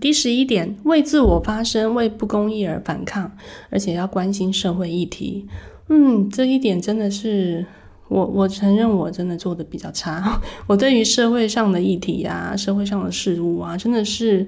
[0.00, 3.30] 第十一点为自我发声，为不公义而反抗，
[3.68, 5.46] 而且要关心社会议题。
[5.90, 7.66] 嗯，这一点真的是。
[8.12, 14.46] 我我承认我真的做的比较差， 我对于社会上的议题啊、社会上的事物啊，真的是，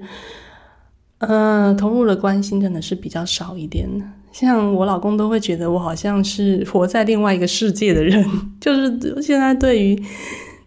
[1.17, 3.89] 呃，投入的关心真的是比较少一点。
[4.31, 8.23] 像我老公都会觉得我好像是活在另外一个世界的人，
[8.61, 9.99] 就是现在对于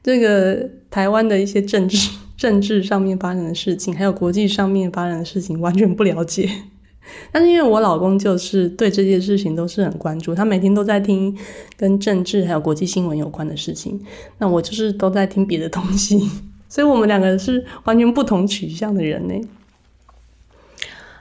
[0.02, 6.48] 这个台湾的一些政治、政治上面发生的事情，还有国际上面发生的事情，完全不了解。
[7.32, 11.36] 但是因为我老公就是对这件事情都是很关注，他每天都在听
[11.76, 14.00] 跟政治还有国际新闻有关的事情，
[14.38, 16.18] 那我就是都在听别的东西，
[16.68, 19.34] 所以我们两个是完全不同取向的人呢。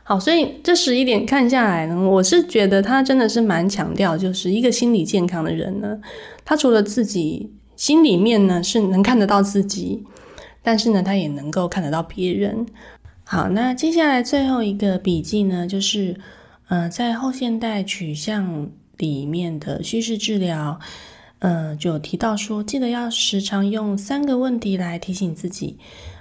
[0.03, 5.99] 好，所以这十一点看下来呢，我是觉得他真的是蛮强调，就是一个心理健康的人呢，
[6.45, 10.05] 他除了自己心里面呢是能看得到自己，
[10.63, 12.65] 但是呢，他也能够看得到别人。
[13.29, 16.17] 好，那接下来最后一个笔记呢，就是，
[16.69, 20.79] 呃，在后现代取向里面的叙事治疗，
[21.39, 25.77] 呃，就提到说，记得要时常用三个问题来提醒自己，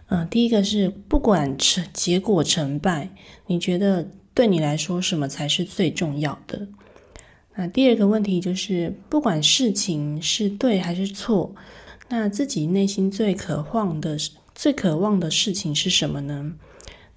[0.09, 3.09] 嗯，第一个是不管成结果成败，
[3.47, 6.67] 你觉得对你来说什么才是最重要的？
[7.55, 11.55] 那第二个问题就是，不管事情是对还是错，
[12.09, 14.19] 那自己内心最渴望的、
[14.57, 16.53] 最渴望的事情是什么呢？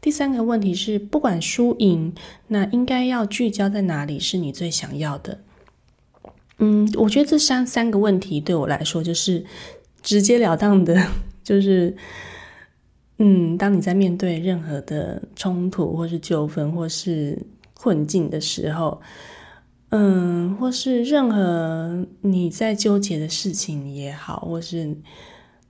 [0.02, 2.14] 第三个问题是，不管输赢，
[2.48, 5.40] 那应该要聚焦在哪里是你最想要的？
[6.60, 9.46] 嗯，我觉得这三三个问题对我来说就是
[10.02, 11.02] 直截了当的，
[11.44, 11.96] 就是
[13.18, 17.38] 嗯，当你在面对任何的冲突或是纠纷或是
[17.74, 19.02] 困境的时候，
[19.90, 24.96] 嗯，或是任何你在纠结的事情也好，或是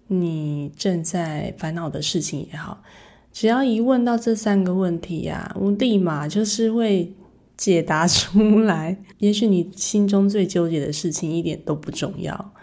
[0.07, 2.83] 你正在烦恼的事情也好。
[3.31, 7.13] 只要一问到这三个问题呀，我立马就是会
[7.55, 8.97] 解答出来。
[9.19, 12.53] 也许你心中最纠结的事情一点都不重要，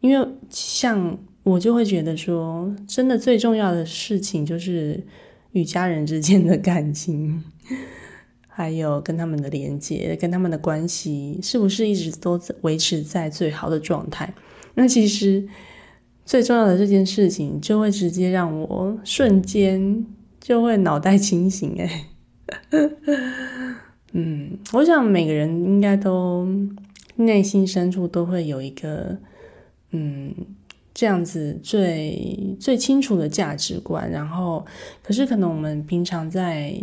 [0.00, 5.06] 因为像我就会觉得说，真的最重要的事情就是
[5.52, 7.44] 与家人之间的感情，
[8.48, 14.34] 还有跟他们的连接，跟他们的关系是不是一直都维持在最好的状态？
[14.74, 15.46] 那其实。
[16.28, 20.04] 最重要的这件事情，就会直接让我瞬间
[20.38, 22.04] 就会脑袋清醒哎。
[24.12, 26.46] 嗯，我想每个人应该都
[27.16, 29.16] 内心深处都会有一个
[29.92, 30.34] 嗯
[30.92, 34.66] 这样子最最清楚的价值观，然后
[35.02, 36.78] 可是可能我们平常在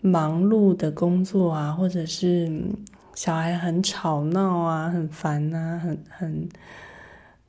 [0.00, 2.50] 忙碌的工作啊，或者是
[3.14, 6.48] 小孩很吵闹啊，很烦啊，很很。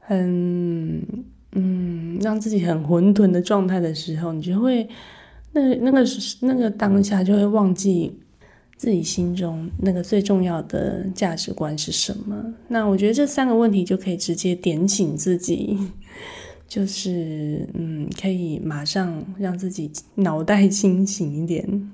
[0.09, 1.01] 很
[1.51, 4.89] 嗯让自己很混沌的状态的时候，你就会
[5.51, 6.03] 那那个
[6.41, 8.11] 那个当下就会忘记
[8.75, 12.43] 自己心中那个最重要的价值观是什么。
[12.67, 15.77] 那我觉得这三个问题就可以直接点醒自己。
[16.67, 21.91] 就是嗯，可以马上让自己脑袋清醒一点。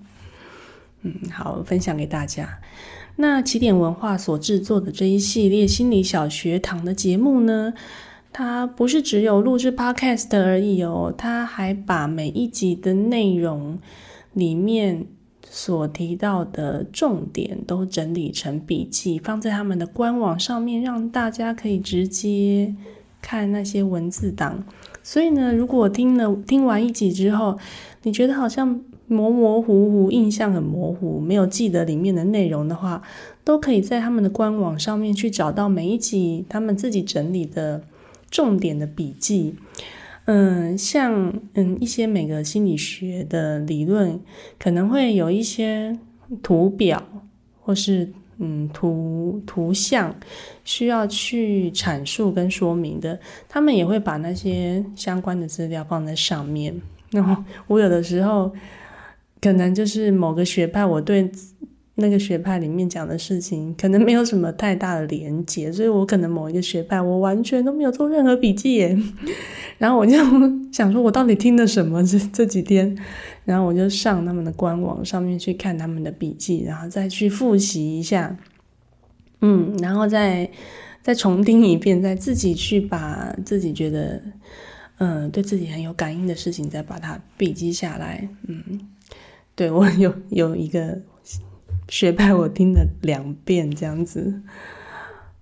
[1.01, 2.59] 嗯，好，分享给大家。
[3.17, 7.73] 那起点文化所制作的这一系列心理小学堂的节目呢，
[8.33, 13.79] 它不是只有录制 Podcast 而已哦，它还把每一集的内容
[14.33, 15.05] 里面
[15.49, 22.75] 所提到的重点都整理成笔记，放在他们的官网上面，让大家可以直接。
[23.21, 24.63] 看那些文字档，
[25.01, 27.57] 所以呢，如果听了听完一集之后，
[28.03, 33.01] 你觉得好像模模糊糊，印象很模糊，没有记得里面的内容的话，
[33.43, 37.83] 都可以在他们的官网上面去找到每一集他们自己整理的
[38.29, 39.55] 重点的笔记。
[40.25, 44.19] 嗯，像嗯一些每个心理学的理论，
[44.57, 45.97] 可能会有一些
[46.41, 47.01] 图表
[47.61, 48.11] 或是。
[48.37, 50.13] 嗯，图图像
[50.65, 56.75] 需要去阐述跟说明的，他们也会把那些相关的资料放在上面。
[57.11, 58.51] 然后我有的时候
[59.45, 61.29] 可能就是某个学派，我对
[61.93, 68.97] 那个学派里面讲的事情可能没有什么太大的连接，所以我可能某一个学派我完全都没有做任何笔记耶。
[69.77, 70.17] 然后我就
[70.73, 72.97] 想说，我到底听的什么这这几天？
[73.45, 78.35] 然后我就上他们的官网上面去看他们的笔记，然后再去复习一下，
[79.41, 80.49] 嗯，然后再
[81.03, 84.19] 再重听一遍，再自己去把自己觉得
[84.97, 88.27] 嗯对自己很有感应的事情，再把它笔记下来。
[88.47, 88.63] 嗯，
[89.55, 91.01] 对我有有一个
[91.89, 94.41] 学派，我听了两遍这样子。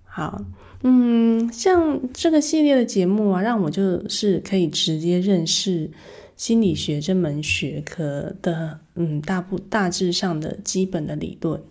[0.04, 0.40] 好，
[0.82, 5.90] 嗯，像这个系列的节目啊，让我就是可以直接认识。
[6.36, 11.62] 心理学这门学科的，嗯，大部大致上的基本的理论，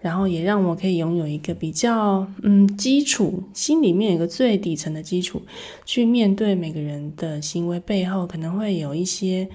[0.00, 5.42] 然后也让我可以拥有一个比较，嗯，基础，心里面有个最底层的基础，
[5.84, 9.46] 去面对每个人的行为背后可能会有一些，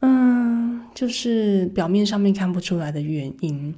[0.00, 3.74] 嗯，就是表面上面看不出来的原因。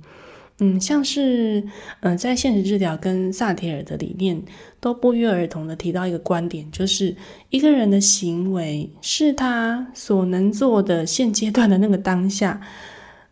[0.62, 1.64] 嗯，像是，
[2.00, 4.42] 嗯，在现实治疗跟萨提尔的理念
[4.78, 7.16] 都不约而同的提到一个观点，就是
[7.48, 12.60] 一个人的行为是他所能做的现阶段的那个当下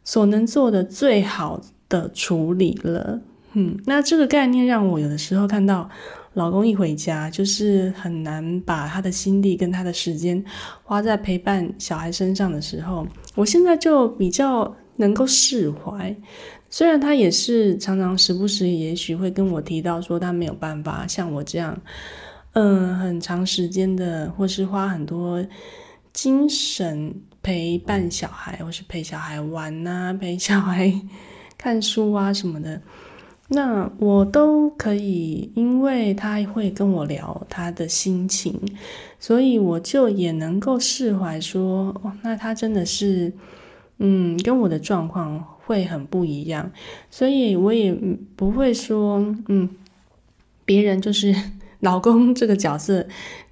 [0.04, 1.60] 所能做的最好
[1.90, 3.20] 的处理了。
[3.52, 5.90] 嗯，那这个概念让我有的时候看到
[6.38, 10.42] 老公一回家，就是很难把他的心力跟他的时间
[10.84, 16.14] 花在陪伴小孩身上的时候，我现在就比较能够释怀。
[16.70, 21.76] 虽然他也是常常时不时，也许会跟我提到说他没有办法像我这样，
[22.52, 25.44] 嗯，很长时间的，或是花很多
[26.12, 27.12] 精神
[27.42, 30.92] 陪伴小孩，或是陪小孩玩呐，陪小孩
[31.56, 32.80] 看书啊什么的，
[33.48, 38.60] 那我都可以，因为他会跟我聊他的心情，
[39.18, 43.32] 所以我就也能够释怀说，哦，那他真的是，
[43.98, 45.44] 嗯，跟我的状况。
[45.68, 46.72] 会很不一样，
[47.10, 47.92] 所以我也
[48.34, 49.18] 不会说，
[49.48, 49.68] 嗯，
[50.64, 51.34] 别人就是
[51.80, 53.06] 老公这个角色，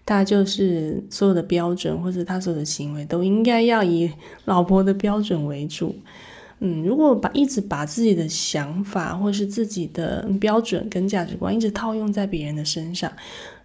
[0.06, 4.10] 他就是所有的标准，或者他所有的行为都应该要以
[4.46, 5.94] 老婆的标准为主。
[6.60, 13.12] 嗯，如果把一直把自己的想法或是自己的标准跟价值观一直套用在别人的身上，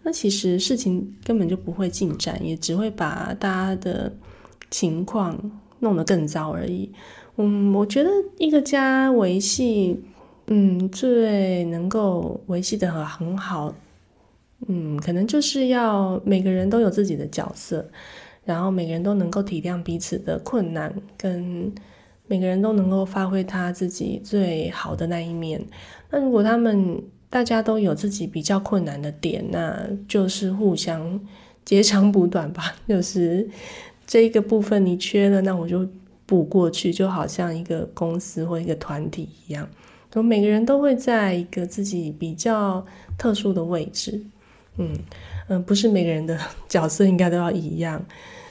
[0.03, 4.11] 那其实事情根本就不会进展，也只会把大家的
[4.69, 5.39] 情况
[5.79, 6.91] 弄得更糟而已。
[7.37, 9.97] 嗯，我觉得一个家维系，
[10.47, 13.73] 嗯，最能够维系的很很好，
[14.67, 17.89] 嗯，可能就是要每个人都有自己的角色，
[18.43, 21.73] 然后每个人都能够体谅彼此的困难，跟
[22.31, 25.61] 每个人都能够发挥他自己最好的那一面。
[26.09, 31.19] 那如果他们大家都有自己比较困难的点，那就是互相
[31.65, 32.73] 截长补短吧。
[32.87, 33.49] 就是
[34.07, 35.85] 这一个部分你缺了，那我就。
[36.23, 39.67] 补过去就好像一个公司或一个团体一样，
[40.09, 42.85] 都每个人都会在一个自己比较
[43.17, 44.17] 特殊的位置。
[44.77, 44.97] 嗯
[45.49, 48.01] 嗯，不是每个人的 角色应该都要一样。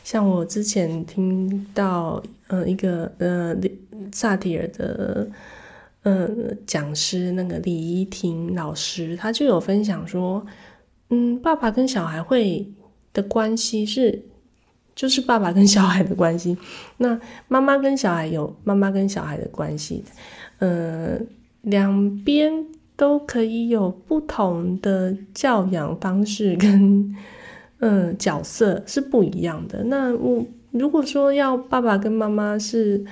[0.05, 3.57] 像我之前听到，呃，一个呃
[4.12, 5.28] 萨提尔的
[6.03, 6.28] 呃
[6.66, 10.44] 讲师那个李怡婷老师，他就有分享说，
[11.09, 12.70] 嗯，爸爸跟小孩会
[13.12, 14.22] 的关系是。
[14.92, 16.55] 就是爸爸跟小孩的关系，
[16.98, 20.05] 那妈妈跟小孩有妈妈跟小孩的关系，
[20.59, 21.18] 呃，
[21.62, 22.53] 两边
[22.96, 27.16] 都可以有不同的教养方式跟
[27.81, 29.85] 嗯角色是不一样的。
[29.85, 33.05] 那我如果说要爸爸跟妈妈是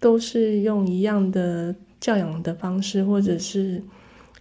[0.00, 3.82] 都是用一样的教养的方式，或者是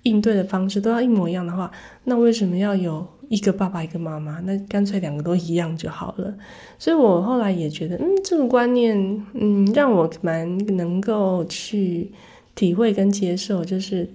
[0.04, 1.72] 应对的方式都要一模一样的话，
[2.04, 4.40] 那为什么要有一个爸爸一个妈妈？
[4.42, 6.34] 那干脆两个都一样就好了。
[6.78, 12.12] 所以我后来也觉得，嗯，这个观念，嗯，让我蛮能够去
[12.54, 14.08] 体会跟接受，就是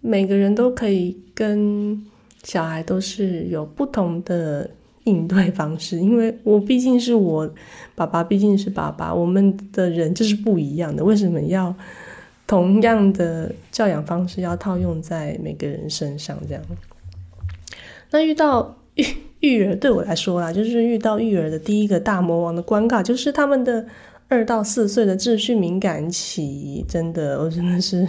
[0.00, 2.04] 每个人都可以跟
[2.46, 4.70] 小孩都是有不同的
[5.04, 7.52] 应对方式，因为我毕竟是我
[7.94, 11.74] 爸爸，毕竟是爸爸，我们的人就是不一样的，为什么要？
[12.48, 16.62] 同样的教养方式要套用在每个人身上，这样。
[18.12, 19.04] 那遇到育
[19.40, 23.84] 育儿对我来说啦，就是遇到育儿的第一个大魔王的关卡，就是他们的
[24.28, 26.84] 二到四岁的秩序敏感期。
[26.88, 28.06] 真的，我真的是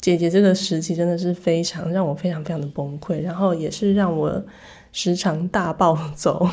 [0.00, 4.42] 姐姐这个时期真的是非常让我非常非常的崩溃，然后也是让我
[4.92, 6.48] 时常大暴走。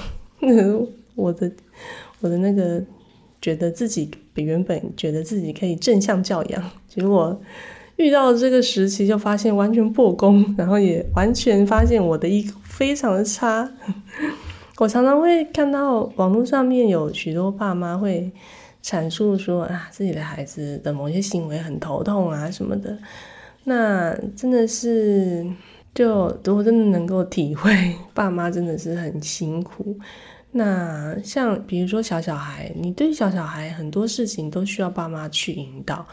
[1.16, 1.52] 我的
[2.22, 2.84] 我的那个。
[3.42, 7.40] 觉得自己比原本觉得自己可以正向教养，结果
[7.96, 13.70] 遇到这个时期就发现完全破功，然后也完全发现我的一非常的差。
[14.80, 18.32] 我常常会看到网络上面有许多爸妈会
[18.84, 22.98] 阐述说啊，自己的孩子的某些行为很头痛啊什么的，
[23.66, 25.46] 那真的是
[25.94, 27.72] 就如果真的能够体会，
[28.14, 29.98] 爸妈真的是很辛苦。
[30.52, 36.06] 那像比如说小小孩，你对小小孩很多事情都需要爸妈去引导，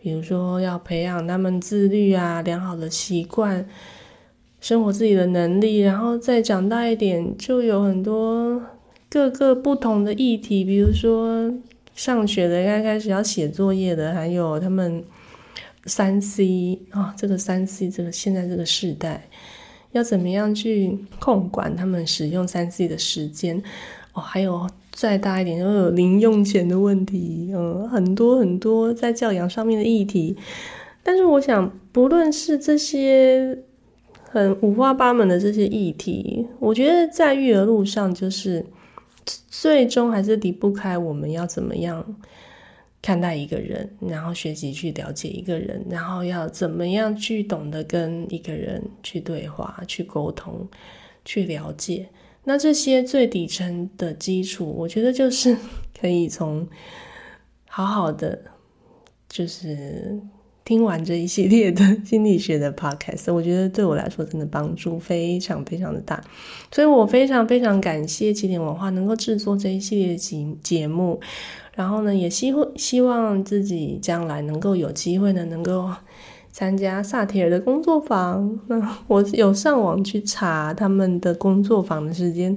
[0.00, 3.68] 比如说要培养他们自律啊、良好的习惯、
[4.60, 8.62] 生活自己的能力，然后再长大一点，就有很多
[9.10, 11.52] 各个不同的议题，比如说
[11.94, 15.04] 上学的该开始要写作业的，还有他们
[15.86, 19.28] 三 C 啊，这个三 C 这个现在这个时代。
[19.92, 23.60] 要怎么样去控管他们使用三 C 的时间？
[24.12, 30.36] 哦，还有再大一点，又有零用钱的问题，嗯，很多很多在教养上面的议题。
[31.02, 33.58] 但是我想，不论是这些
[34.22, 38.64] 很五花八门的这些议题，我觉得在育儿路上，就是
[39.24, 42.14] 最终还是离不开我们要怎么样。
[43.02, 50.68] 看待一个人，然后学习去了解一个人，然后要怎么样去懂得跟一个人去对话、去沟通、
[51.24, 52.08] 去了解。
[52.44, 55.56] 那这些最底层的基础，我觉得就是
[55.98, 56.66] 可以从
[57.66, 58.38] 好好的，
[59.28, 60.20] 就是
[60.64, 66.22] 听完这一系列的心理学的 podcast，我觉得对我来说真的帮助非常非常的大。
[66.70, 71.20] 所以我非常非常感谢起点文化能够制作这一系列节节目。
[71.80, 75.88] 然后呢，也希希望自己将来能够有机会呢，能够
[76.52, 78.60] 参加萨提尔的工作坊。
[78.66, 82.54] 那我有上网去查他们的工作坊的时间，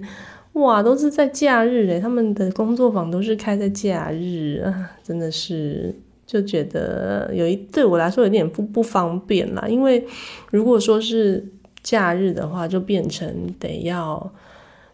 [0.53, 5.95] 哇，都是在假日诶，他们的工作坊都是开在假日啊，真的是
[6.25, 9.65] 就觉得有一对我来说有点不不方便啦。
[9.69, 10.05] 因为
[10.51, 11.47] 如果说是
[11.81, 14.29] 假日的话，就变成得要。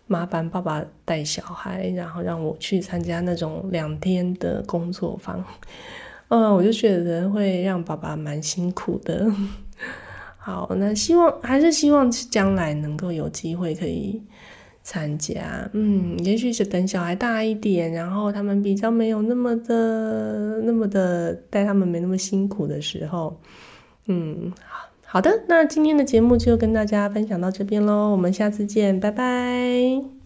[0.10, 5.46] 麻烦爸爸带小孩，然后让我去参加那种两天的工作坊，
[6.30, 9.32] 嗯，我就觉得会让爸爸蛮辛苦的。
[10.36, 14.20] 好，那希望还是希望将来能够有机会可以
[14.82, 15.70] 参加。
[15.74, 23.40] 嗯，也许是等小孩大一点，然后他们比较没有那么的、那么的带他们没那么辛苦的时候。
[24.08, 24.89] 嗯，好。
[25.12, 30.19] 好的，那今天的节目就跟大家分享到这边喽，我们下次见，拜拜。